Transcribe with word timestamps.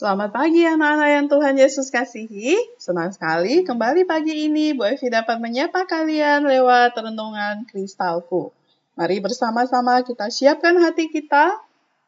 Selamat 0.00 0.32
pagi 0.32 0.64
anak-anak 0.64 1.08
yang 1.12 1.26
Tuhan 1.28 1.54
Yesus 1.60 1.92
kasihi. 1.92 2.56
Senang 2.80 3.12
sekali 3.12 3.68
kembali 3.68 4.08
pagi 4.08 4.48
ini 4.48 4.72
Bu 4.72 4.88
Evi 4.88 5.12
dapat 5.12 5.36
menyapa 5.36 5.84
kalian 5.84 6.48
lewat 6.48 6.96
renungan 6.96 7.68
kristalku. 7.68 8.48
Mari 8.96 9.20
bersama-sama 9.20 10.00
kita 10.00 10.32
siapkan 10.32 10.80
hati 10.80 11.12
kita. 11.12 11.52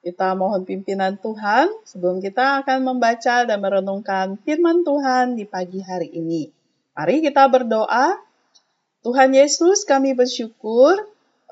Kita 0.00 0.32
mohon 0.32 0.64
pimpinan 0.64 1.20
Tuhan 1.20 1.68
sebelum 1.84 2.24
kita 2.24 2.64
akan 2.64 2.80
membaca 2.80 3.44
dan 3.44 3.60
merenungkan 3.60 4.40
firman 4.40 4.88
Tuhan 4.88 5.36
di 5.36 5.44
pagi 5.44 5.84
hari 5.84 6.16
ini. 6.16 6.48
Mari 6.96 7.20
kita 7.20 7.44
berdoa. 7.52 8.16
Tuhan 9.04 9.36
Yesus 9.36 9.84
kami 9.84 10.16
bersyukur 10.16 10.96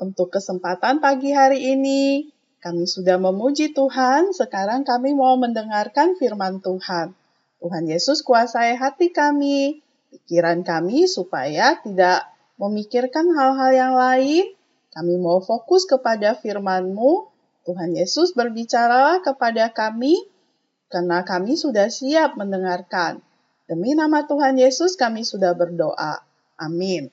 untuk 0.01 0.33
kesempatan 0.33 1.05
pagi 1.05 1.37
hari 1.37 1.77
ini 1.77 2.33
kami 2.61 2.85
sudah 2.85 3.17
memuji 3.17 3.73
Tuhan, 3.73 4.37
sekarang 4.37 4.85
kami 4.85 5.17
mau 5.17 5.33
mendengarkan 5.41 6.21
firman 6.21 6.61
Tuhan. 6.61 7.17
Tuhan 7.61 7.85
Yesus 7.89 8.21
kuasai 8.21 8.77
hati 8.77 9.17
kami, 9.17 9.81
pikiran 10.13 10.61
kami 10.61 11.09
supaya 11.09 11.81
tidak 11.81 12.29
memikirkan 12.61 13.33
hal-hal 13.33 13.73
yang 13.73 13.95
lain. 13.97 14.45
Kami 14.93 15.17
mau 15.17 15.41
fokus 15.41 15.89
kepada 15.89 16.37
firman-Mu. 16.37 17.33
Tuhan 17.65 17.97
Yesus 17.97 18.37
berbicara 18.37 19.25
kepada 19.25 19.73
kami 19.73 20.21
karena 20.93 21.25
kami 21.25 21.57
sudah 21.57 21.89
siap 21.89 22.37
mendengarkan. 22.37 23.25
Demi 23.65 23.97
nama 23.97 24.29
Tuhan 24.29 24.61
Yesus 24.61 25.01
kami 25.01 25.25
sudah 25.25 25.57
berdoa. 25.57 26.21
Amin. 26.61 27.09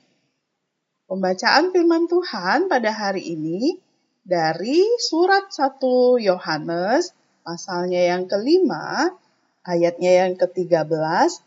Pembacaan 1.07 1.71
firman 1.71 2.11
Tuhan 2.11 2.67
pada 2.67 2.91
hari 2.91 3.31
ini 3.31 3.79
dari 4.27 4.83
surat 4.99 5.47
1 5.47 5.79
Yohanes 6.19 7.15
pasalnya 7.47 8.11
yang 8.11 8.27
kelima, 8.27 9.15
ayatnya 9.63 10.27
yang 10.27 10.35
ke-13 10.35 11.39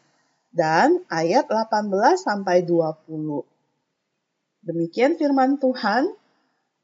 dan 0.56 1.04
ayat 1.12 1.44
18 1.44 1.92
sampai 2.16 2.64
20. 2.64 3.44
Demikian 4.64 5.20
firman 5.20 5.60
Tuhan, 5.60 6.08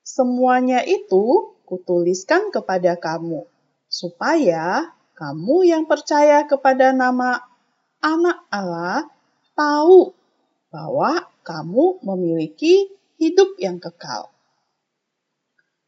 semuanya 0.05 0.85
itu 0.85 1.57
kutuliskan 1.65 2.53
kepada 2.53 3.01
kamu 3.01 3.49
supaya 3.89 4.93
kamu 5.17 5.65
yang 5.65 5.89
percaya 5.89 6.45
kepada 6.45 6.93
nama 6.93 7.41
anak 8.05 8.45
Allah 8.53 9.09
tahu 9.57 10.13
bahwa 10.69 11.25
kamu 11.41 12.05
memiliki 12.05 12.93
hidup 13.17 13.57
yang 13.57 13.81
kekal 13.81 14.36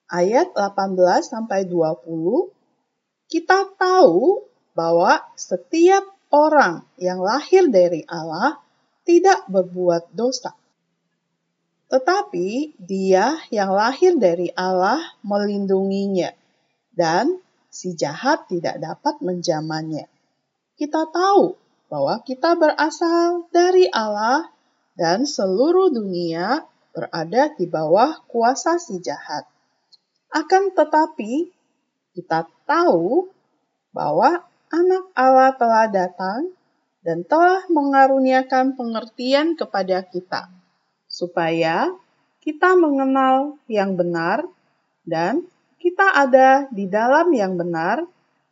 ayat 0.08 0.56
18 0.56 0.96
sampai 1.24 1.68
20 1.68 2.52
kita 3.28 3.68
tahu 3.76 4.48
bahwa 4.72 5.20
setiap 5.36 6.04
orang 6.32 6.84
yang 6.96 7.20
lahir 7.20 7.68
dari 7.68 8.04
Allah 8.08 8.60
tidak 9.04 9.44
berbuat 9.48 10.12
dosa. 10.12 10.56
Tetapi 11.88 12.76
dia 12.76 13.40
yang 13.48 13.72
lahir 13.72 14.16
dari 14.20 14.52
Allah 14.52 15.00
melindunginya 15.24 16.36
dan 16.92 17.40
si 17.72 17.96
jahat 17.96 18.44
tidak 18.48 18.76
dapat 18.76 19.20
menjamannya. 19.24 20.04
Kita 20.76 21.08
tahu 21.08 21.56
bahwa 21.88 22.20
kita 22.24 22.56
berasal 22.60 23.48
dari 23.48 23.88
Allah 23.88 24.52
dan 24.96 25.24
seluruh 25.24 25.88
dunia 25.88 26.68
berada 26.92 27.56
di 27.56 27.64
bawah 27.64 28.20
kuasa 28.28 28.76
si 28.76 29.00
jahat. 29.00 29.48
Akan 30.28 30.76
tetapi, 30.76 31.48
kita 32.12 32.44
tahu 32.68 33.32
bahwa 33.96 34.44
anak 34.68 35.04
Allah 35.16 35.50
telah 35.56 35.86
datang 35.88 36.52
dan 37.00 37.24
telah 37.24 37.64
mengaruniakan 37.72 38.76
pengertian 38.76 39.56
kepada 39.56 40.04
kita, 40.04 40.52
supaya 41.08 41.88
kita 42.44 42.76
mengenal 42.76 43.56
yang 43.70 43.96
benar 43.96 44.44
dan 45.08 45.48
kita 45.80 46.04
ada 46.04 46.68
di 46.68 46.84
dalam 46.84 47.32
yang 47.32 47.56
benar, 47.56 48.04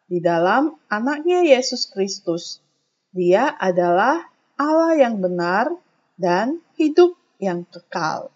di 0.08 0.22
dalam 0.22 0.78
anaknya 0.88 1.44
Yesus 1.44 1.90
Kristus. 1.90 2.62
Dia 3.12 3.52
adalah 3.52 4.24
Allah 4.56 4.96
yang 4.96 5.20
benar 5.20 5.68
dan 6.16 6.64
hidup 6.80 7.12
yang 7.36 7.68
kekal. 7.68 8.32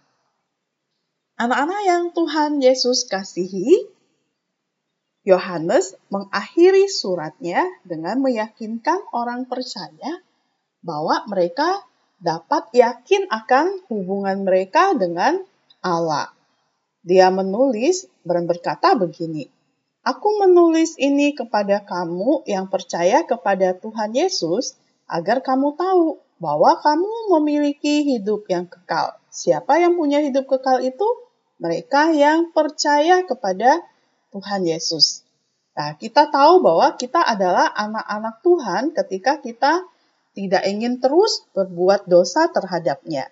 Anak-anak 1.40 1.82
yang 1.88 2.04
Tuhan 2.12 2.60
Yesus 2.60 3.08
kasihi, 3.08 3.88
Yohanes 5.24 5.96
mengakhiri 6.12 6.84
suratnya 6.84 7.64
dengan 7.80 8.20
meyakinkan 8.20 9.08
orang 9.16 9.48
percaya 9.48 10.20
bahwa 10.84 11.24
mereka 11.32 11.80
dapat 12.20 12.68
yakin 12.76 13.24
akan 13.32 13.72
hubungan 13.88 14.44
mereka 14.44 14.92
dengan 14.92 15.40
Allah. 15.80 16.28
Dia 17.08 17.32
menulis 17.32 18.04
dan 18.20 18.44
berkata 18.44 18.92
begini, 18.92 19.48
Aku 20.04 20.44
menulis 20.44 21.00
ini 21.00 21.32
kepada 21.32 21.88
kamu 21.88 22.44
yang 22.44 22.68
percaya 22.68 23.24
kepada 23.24 23.72
Tuhan 23.80 24.12
Yesus 24.12 24.76
agar 25.08 25.40
kamu 25.40 25.72
tahu 25.72 26.20
bahwa 26.36 26.76
kamu 26.84 27.40
memiliki 27.40 28.04
hidup 28.04 28.44
yang 28.52 28.68
kekal. 28.68 29.16
Siapa 29.32 29.80
yang 29.80 29.96
punya 29.96 30.20
hidup 30.20 30.44
kekal 30.44 30.84
itu? 30.84 31.29
Mereka 31.60 32.08
yang 32.10 32.50
percaya 32.56 33.20
kepada 33.28 33.84
Tuhan 34.32 34.64
Yesus. 34.64 35.22
Nah, 35.76 35.94
kita 36.00 36.32
tahu 36.32 36.64
bahwa 36.64 36.96
kita 36.96 37.20
adalah 37.20 37.68
anak-anak 37.76 38.40
Tuhan 38.40 38.82
ketika 38.96 39.38
kita 39.38 39.84
tidak 40.32 40.64
ingin 40.64 40.98
terus 40.98 41.44
berbuat 41.52 42.08
dosa 42.08 42.48
terhadapnya. 42.48 43.28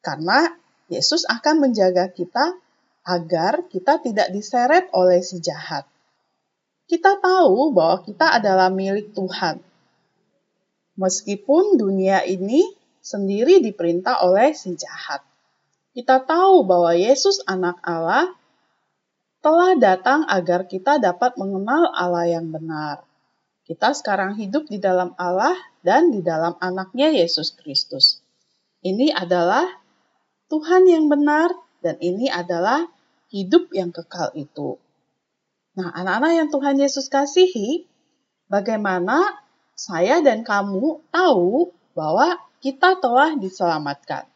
Karena 0.00 0.54
Yesus 0.86 1.26
akan 1.26 1.66
menjaga 1.66 2.14
kita 2.14 2.54
agar 3.02 3.66
kita 3.66 3.98
tidak 3.98 4.30
diseret 4.30 4.86
oleh 4.94 5.18
si 5.18 5.42
jahat. 5.42 5.82
Kita 6.86 7.18
tahu 7.18 7.74
bahwa 7.74 8.06
kita 8.06 8.38
adalah 8.38 8.70
milik 8.70 9.10
Tuhan. 9.18 9.58
Meskipun 10.94 11.80
dunia 11.80 12.22
ini 12.22 12.62
sendiri 13.02 13.58
diperintah 13.64 14.22
oleh 14.22 14.54
si 14.54 14.76
jahat 14.78 15.31
kita 15.92 16.24
tahu 16.24 16.64
bahwa 16.64 16.96
Yesus 16.96 17.44
anak 17.44 17.76
Allah 17.84 18.32
telah 19.44 19.76
datang 19.76 20.24
agar 20.24 20.64
kita 20.64 20.96
dapat 20.96 21.36
mengenal 21.36 21.92
Allah 21.92 22.40
yang 22.40 22.48
benar. 22.48 23.04
Kita 23.68 23.92
sekarang 23.92 24.40
hidup 24.40 24.66
di 24.72 24.80
dalam 24.80 25.12
Allah 25.20 25.54
dan 25.84 26.10
di 26.10 26.24
dalam 26.24 26.56
anaknya 26.58 27.12
Yesus 27.12 27.52
Kristus. 27.54 28.24
Ini 28.82 29.12
adalah 29.14 29.68
Tuhan 30.48 30.88
yang 30.88 31.06
benar 31.12 31.52
dan 31.84 32.00
ini 32.00 32.26
adalah 32.26 32.88
hidup 33.30 33.70
yang 33.76 33.92
kekal 33.92 34.32
itu. 34.34 34.80
Nah, 35.76 35.88
anak-anak 35.92 36.32
yang 36.36 36.48
Tuhan 36.52 36.76
Yesus 36.80 37.08
kasihi, 37.08 37.88
bagaimana 38.48 39.40
saya 39.72 40.20
dan 40.20 40.44
kamu 40.44 41.00
tahu 41.08 41.72
bahwa 41.96 42.36
kita 42.60 43.00
telah 43.00 43.34
diselamatkan? 43.36 44.31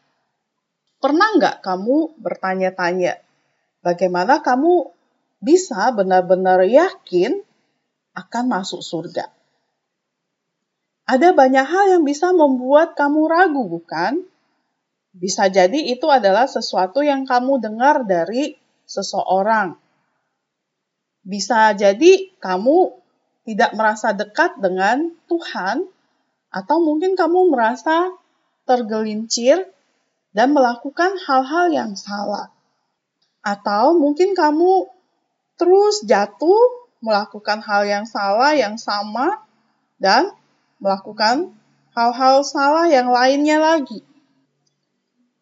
Pernah 0.97 1.37
nggak 1.37 1.57
kamu 1.61 2.17
bertanya-tanya, 2.17 3.21
bagaimana 3.85 4.41
kamu 4.41 4.89
bisa 5.37 5.93
benar-benar 5.93 6.65
yakin 6.65 7.37
akan 8.17 8.45
masuk 8.49 8.81
surga? 8.81 9.29
Ada 11.07 11.37
banyak 11.37 11.65
hal 11.69 11.85
yang 11.93 12.03
bisa 12.03 12.33
membuat 12.33 12.97
kamu 12.97 13.29
ragu, 13.29 13.63
bukan? 13.69 14.25
Bisa 15.13 15.47
jadi 15.53 15.77
itu 15.87 16.09
adalah 16.09 16.49
sesuatu 16.49 17.05
yang 17.05 17.29
kamu 17.29 17.61
dengar 17.61 18.03
dari 18.03 18.57
seseorang. 18.89 19.77
Bisa 21.21 21.77
jadi 21.77 22.33
kamu 22.41 22.97
tidak 23.45 23.71
merasa 23.77 24.11
dekat 24.17 24.57
dengan 24.59 25.13
Tuhan, 25.29 25.85
atau 26.51 26.77
mungkin 26.81 27.13
kamu 27.13 27.53
merasa 27.53 28.11
tergelincir 28.67 29.76
dan 30.37 30.53
melakukan 30.53 31.17
hal-hal 31.17 31.73
yang 31.73 31.97
salah. 31.97 32.53
Atau 33.41 33.97
mungkin 33.97 34.37
kamu 34.37 34.85
terus 35.57 36.05
jatuh 36.05 36.93
melakukan 37.01 37.65
hal 37.65 37.89
yang 37.89 38.05
salah 38.05 38.53
yang 38.53 38.77
sama 38.77 39.41
dan 39.97 40.29
melakukan 40.77 41.57
hal-hal 41.97 42.45
salah 42.45 42.85
yang 42.85 43.09
lainnya 43.09 43.57
lagi. 43.57 44.05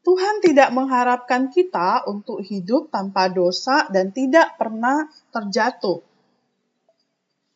Tuhan 0.07 0.39
tidak 0.39 0.71
mengharapkan 0.71 1.51
kita 1.51 2.07
untuk 2.07 2.39
hidup 2.39 2.87
tanpa 2.87 3.27
dosa 3.27 3.91
dan 3.91 4.15
tidak 4.15 4.55
pernah 4.55 5.11
terjatuh. 5.35 5.99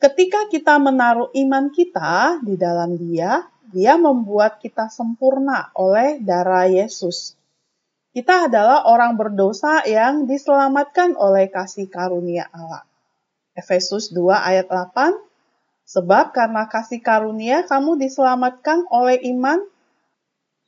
Ketika 0.02 0.52
kita 0.52 0.76
menaruh 0.76 1.32
iman 1.32 1.72
kita 1.72 2.42
di 2.44 2.60
dalam 2.60 3.00
Dia, 3.00 3.48
dia 3.70 3.96
membuat 3.96 4.58
kita 4.58 4.90
sempurna 4.90 5.70
oleh 5.78 6.18
darah 6.22 6.66
Yesus. 6.66 7.38
Kita 8.10 8.50
adalah 8.50 8.90
orang 8.90 9.16
berdosa 9.16 9.86
yang 9.86 10.26
diselamatkan 10.26 11.14
oleh 11.14 11.46
kasih 11.54 11.86
karunia 11.86 12.50
Allah. 12.50 12.82
Efesus 13.54 14.10
2 14.10 14.34
ayat 14.34 14.66
8, 14.66 15.14
Sebab 15.90 16.38
karena 16.38 16.70
kasih 16.70 17.02
karunia 17.02 17.66
kamu 17.66 17.98
diselamatkan 17.98 18.86
oleh 18.94 19.18
iman, 19.34 19.58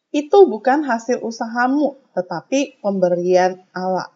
itu 0.10 0.38
bukan 0.50 0.82
hasil 0.82 1.22
usahamu, 1.22 1.94
tetapi 2.18 2.82
pemberian 2.82 3.62
Allah. 3.70 4.10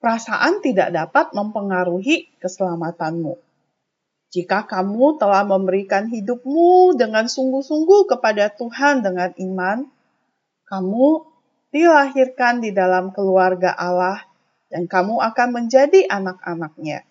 Perasaan 0.00 0.64
tidak 0.64 0.96
dapat 0.96 1.36
mempengaruhi 1.36 2.32
keselamatanmu. 2.40 3.36
Jika 4.30 4.62
kamu 4.62 5.18
telah 5.18 5.42
memberikan 5.42 6.06
hidupmu 6.06 6.94
dengan 6.94 7.26
sungguh-sungguh 7.26 8.06
kepada 8.06 8.46
Tuhan 8.54 9.02
dengan 9.02 9.34
iman, 9.34 9.90
kamu 10.70 11.08
dilahirkan 11.74 12.62
di 12.62 12.70
dalam 12.70 13.10
keluarga 13.10 13.74
Allah 13.74 14.22
dan 14.70 14.86
kamu 14.86 15.18
akan 15.18 15.48
menjadi 15.50 16.06
anak-anaknya. 16.06 17.02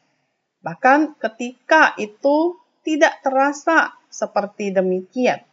Bahkan 0.63 1.19
ketika 1.19 1.91
itu 1.99 2.55
tidak 2.87 3.19
terasa 3.19 3.99
seperti 4.07 4.71
demikian. 4.71 5.43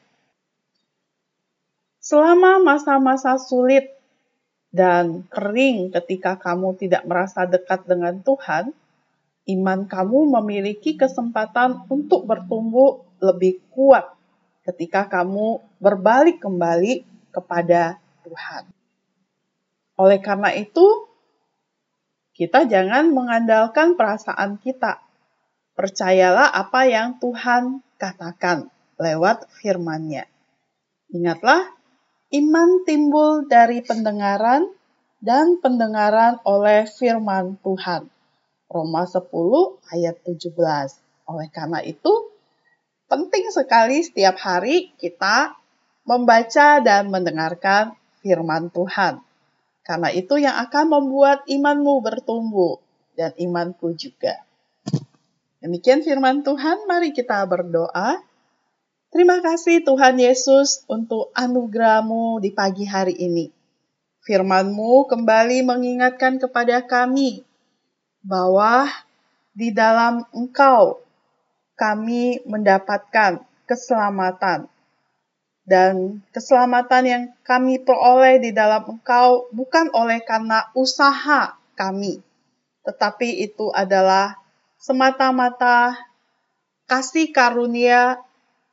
Selama 1.98 2.62
masa-masa 2.62 3.34
sulit 3.42 3.90
dan 4.70 5.26
kering 5.26 5.90
ketika 5.90 6.38
kamu 6.38 6.78
tidak 6.78 7.02
merasa 7.02 7.42
dekat 7.42 7.82
dengan 7.90 8.22
Tuhan, 8.22 8.70
iman 9.46 9.86
kamu 9.86 10.34
memiliki 10.38 10.98
kesempatan 10.98 11.86
untuk 11.86 12.26
bertumbuh 12.26 13.06
lebih 13.22 13.62
kuat 13.70 14.10
ketika 14.66 15.06
kamu 15.06 15.62
berbalik 15.78 16.42
kembali 16.42 17.06
kepada 17.30 18.02
Tuhan. 18.26 18.66
Oleh 19.96 20.18
karena 20.20 20.50
itu, 20.52 21.08
kita 22.36 22.68
jangan 22.68 23.14
mengandalkan 23.14 23.96
perasaan 23.96 24.60
kita. 24.60 25.00
Percayalah 25.72 26.52
apa 26.52 26.84
yang 26.84 27.16
Tuhan 27.22 27.80
katakan 27.96 28.68
lewat 29.00 29.48
firman-Nya. 29.62 30.28
Ingatlah, 31.14 31.70
iman 32.34 32.70
timbul 32.84 33.46
dari 33.46 33.80
pendengaran 33.80 34.68
dan 35.22 35.62
pendengaran 35.62 36.42
oleh 36.44 36.84
firman 36.84 37.56
Tuhan. 37.64 38.15
Roma 38.76 39.08
10 39.08 39.24
ayat 39.96 40.20
17. 40.20 40.52
Oleh 41.32 41.48
karena 41.48 41.80
itu, 41.80 42.12
penting 43.08 43.48
sekali 43.48 44.04
setiap 44.04 44.36
hari 44.36 44.92
kita 45.00 45.56
membaca 46.04 46.84
dan 46.84 47.08
mendengarkan 47.08 47.96
firman 48.20 48.68
Tuhan. 48.68 49.24
Karena 49.80 50.12
itu 50.12 50.36
yang 50.36 50.60
akan 50.68 50.86
membuat 50.92 51.48
imanmu 51.48 52.04
bertumbuh 52.04 52.82
dan 53.16 53.32
imanku 53.40 53.96
juga. 53.96 54.44
Demikian 55.62 56.04
firman 56.04 56.44
Tuhan, 56.44 56.84
mari 56.84 57.16
kita 57.16 57.40
berdoa. 57.48 58.20
Terima 59.14 59.40
kasih 59.40 59.86
Tuhan 59.86 60.20
Yesus 60.20 60.84
untuk 60.90 61.32
anugerahmu 61.32 62.42
di 62.42 62.52
pagi 62.52 62.84
hari 62.84 63.16
ini. 63.16 63.48
Firmanmu 64.26 65.06
kembali 65.06 65.62
mengingatkan 65.62 66.42
kepada 66.42 66.82
kami 66.82 67.45
bahwa 68.26 68.90
di 69.54 69.70
dalam 69.70 70.26
Engkau 70.34 70.98
kami 71.78 72.42
mendapatkan 72.42 73.46
keselamatan 73.70 74.66
dan 75.66 76.22
keselamatan 76.34 77.02
yang 77.06 77.22
kami 77.46 77.78
peroleh 77.78 78.42
di 78.42 78.50
dalam 78.50 78.86
Engkau 78.98 79.46
bukan 79.54 79.90
oleh 79.94 80.22
karena 80.26 80.70
usaha 80.74 81.54
kami, 81.78 82.22
tetapi 82.82 83.46
itu 83.46 83.70
adalah 83.70 84.38
semata-mata 84.78 85.98
kasih 86.86 87.34
karunia, 87.34 88.22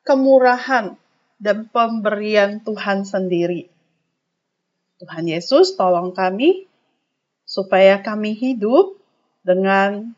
kemurahan, 0.06 0.94
dan 1.42 1.66
pemberian 1.68 2.62
Tuhan 2.62 3.04
sendiri. 3.10 3.74
Tuhan 5.02 5.26
Yesus, 5.28 5.74
tolong 5.76 6.14
kami 6.14 6.70
supaya 7.44 8.00
kami 8.00 8.38
hidup 8.38 9.03
dengan 9.44 10.16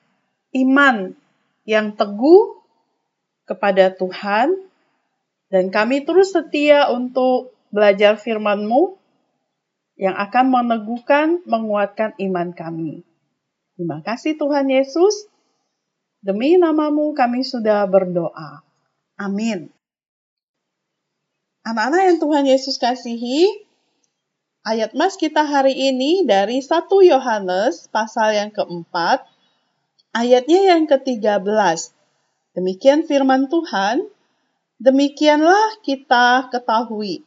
iman 0.53 1.11
yang 1.65 1.97
teguh 1.97 2.61
kepada 3.49 3.93
Tuhan 3.93 4.53
dan 5.49 5.69
kami 5.73 6.05
terus 6.05 6.33
setia 6.33 6.89
untuk 6.93 7.53
belajar 7.73 8.17
firman-Mu 8.17 8.97
yang 9.95 10.15
akan 10.15 10.45
meneguhkan, 10.51 11.41
menguatkan 11.47 12.13
iman 12.19 12.51
kami. 12.51 13.03
Terima 13.75 13.99
kasih 14.05 14.39
Tuhan 14.39 14.71
Yesus. 14.71 15.27
Demi 16.23 16.57
namamu 16.57 17.13
kami 17.13 17.45
sudah 17.45 17.85
berdoa. 17.85 18.65
Amin. 19.15 19.71
Anak-anak 21.65 22.01
yang 22.13 22.17
Tuhan 22.21 22.45
Yesus 22.45 22.77
kasihi, 22.77 23.64
ayat 24.65 24.97
mas 24.97 25.15
kita 25.15 25.45
hari 25.45 25.77
ini 25.77 26.25
dari 26.25 26.59
1 26.59 26.89
Yohanes 26.89 27.87
pasal 27.93 28.33
yang 28.33 28.49
keempat, 28.49 29.23
ayatnya 30.11 30.75
yang 30.75 30.89
ke-13. 30.89 31.93
Demikian 32.57 33.05
firman 33.05 33.47
Tuhan, 33.47 34.09
Demikianlah 34.75 35.79
kita 35.87 36.51
ketahui 36.51 37.23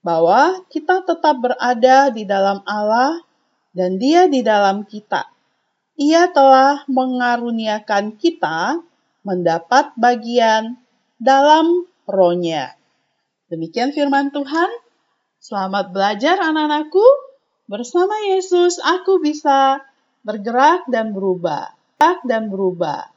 bahwa 0.00 0.64
kita 0.72 1.04
tetap 1.04 1.36
berada 1.36 2.08
di 2.08 2.24
dalam 2.24 2.64
Allah 2.64 3.20
dan 3.76 4.00
Dia 4.00 4.32
di 4.32 4.40
dalam 4.40 4.88
kita. 4.88 5.28
Ia 6.00 6.32
telah 6.32 6.88
mengaruniakan 6.88 8.16
kita 8.16 8.80
mendapat 9.20 9.92
bagian 10.00 10.80
dalam 11.20 11.84
rohnya. 12.08 12.72
Demikian 13.52 13.92
firman 13.92 14.32
Tuhan. 14.32 14.89
Selamat 15.40 15.88
belajar 15.96 16.36
anak-anakku. 16.36 17.00
Bersama 17.64 18.12
Yesus 18.28 18.76
aku 18.76 19.24
bisa 19.24 19.80
bergerak 20.20 20.84
dan 20.92 21.16
berubah. 21.16 21.72
Bergerak 21.96 22.20
dan 22.28 22.52
berubah. 22.52 23.08